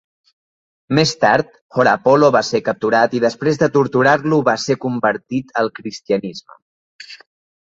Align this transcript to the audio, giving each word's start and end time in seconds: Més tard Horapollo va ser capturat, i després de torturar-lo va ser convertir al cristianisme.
Més 0.99 1.11
tard 1.23 1.51
Horapollo 1.81 2.29
va 2.35 2.41
ser 2.47 2.61
capturat, 2.69 3.13
i 3.19 3.23
després 3.25 3.61
de 3.65 3.69
torturar-lo 3.77 4.41
va 4.49 4.57
ser 4.65 4.79
convertir 4.87 5.43
al 5.63 5.71
cristianisme. 5.81 6.59